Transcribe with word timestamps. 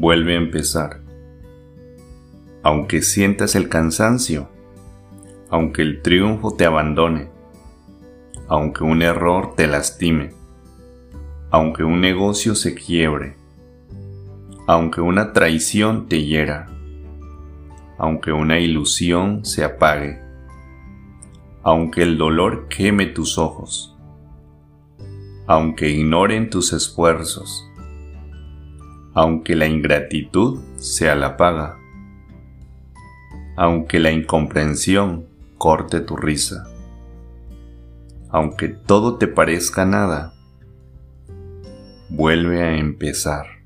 Vuelve 0.00 0.32
a 0.32 0.38
empezar. 0.38 1.02
Aunque 2.62 3.02
sientas 3.02 3.54
el 3.54 3.68
cansancio, 3.68 4.48
aunque 5.50 5.82
el 5.82 6.00
triunfo 6.00 6.54
te 6.54 6.64
abandone, 6.64 7.28
aunque 8.48 8.82
un 8.82 9.02
error 9.02 9.54
te 9.56 9.66
lastime, 9.66 10.30
aunque 11.50 11.84
un 11.84 12.00
negocio 12.00 12.54
se 12.54 12.74
quiebre, 12.74 13.36
aunque 14.66 15.02
una 15.02 15.34
traición 15.34 16.08
te 16.08 16.22
hiera, 16.24 16.70
aunque 17.98 18.32
una 18.32 18.58
ilusión 18.58 19.44
se 19.44 19.64
apague, 19.64 20.18
aunque 21.62 22.04
el 22.04 22.16
dolor 22.16 22.68
queme 22.68 23.04
tus 23.04 23.36
ojos, 23.36 23.94
aunque 25.46 25.90
ignoren 25.90 26.48
tus 26.48 26.72
esfuerzos, 26.72 27.69
aunque 29.14 29.56
la 29.56 29.66
ingratitud 29.66 30.60
sea 30.76 31.14
la 31.14 31.36
paga, 31.36 31.78
aunque 33.56 33.98
la 33.98 34.10
incomprensión 34.10 35.26
corte 35.58 36.00
tu 36.00 36.16
risa, 36.16 36.66
aunque 38.30 38.68
todo 38.68 39.16
te 39.16 39.26
parezca 39.26 39.84
nada, 39.84 40.34
vuelve 42.08 42.62
a 42.62 42.76
empezar. 42.76 43.59